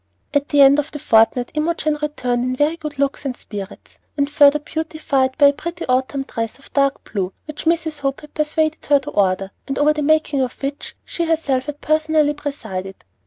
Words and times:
At 0.33 0.49
the 0.49 0.61
end 0.61 0.79
of 0.79 0.91
the 0.91 0.97
fortnight 0.97 1.51
Imogen 1.53 1.95
returned 2.01 2.43
in 2.43 2.55
very 2.55 2.75
good 2.75 2.97
looks 2.97 3.23
and 3.23 3.37
spirits; 3.37 3.99
and 4.17 4.27
further 4.27 4.57
beautified 4.57 5.37
by 5.37 5.45
a 5.45 5.53
pretty 5.53 5.85
autumn 5.87 6.23
dress 6.23 6.57
of 6.57 6.73
dark 6.73 7.03
blue, 7.11 7.33
which 7.45 7.65
Mrs. 7.65 7.99
Hope 7.99 8.21
had 8.21 8.33
persuaded 8.33 8.83
her 8.87 8.97
to 8.97 9.11
order, 9.11 9.51
and 9.67 9.77
over 9.77 9.93
the 9.93 10.01
making 10.01 10.41
of 10.41 10.59
which 10.63 10.95
she 11.05 11.25
herself 11.25 11.65
had 11.67 11.81
personally 11.81 12.33
presided. 12.33 12.95